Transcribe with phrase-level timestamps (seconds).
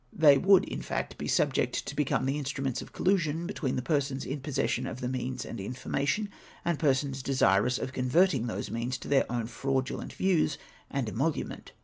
[0.11, 4.25] They would, in fact, he subject to become the instruments of collusion between the persons
[4.25, 6.29] in possession of the means and information,
[6.65, 10.57] and persons desirous of con verting those means to their own fraudulent views
[10.89, 11.73] and emolu ment.